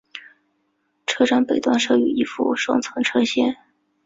[1.05, 3.55] 车站北端设有一副双存车线。